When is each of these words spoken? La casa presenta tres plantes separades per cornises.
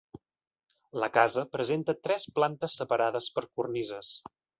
La 1.01 1.09
casa 1.17 1.43
presenta 1.55 1.95
tres 2.07 2.25
plantes 2.39 2.79
separades 2.81 3.29
per 3.37 3.45
cornises. 3.59 4.11